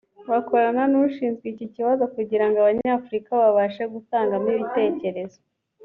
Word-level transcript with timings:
bakorana 0.31 0.83
n’ushinzwe 0.91 1.45
iki 1.53 1.65
kibazo[…] 1.73 2.03
kugira 2.15 2.45
ngo 2.47 2.57
Abanyafurika 2.59 3.31
babashe 3.41 3.83
gutangamo 3.93 4.47
ibitekerezo 4.55 5.39